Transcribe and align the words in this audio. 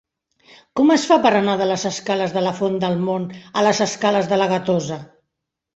Com 0.79 0.93
es 0.95 1.03
fa 1.09 1.17
per 1.25 1.33
anar 1.41 1.55
de 1.61 1.67
les 1.73 1.85
escales 1.91 2.33
de 2.39 2.45
la 2.47 2.55
Font 2.63 2.81
del 2.87 2.99
Mont 3.05 3.31
a 3.53 3.69
les 3.69 3.87
escales 3.91 4.35
de 4.35 4.43
la 4.45 4.53
Gatosa? 4.57 5.01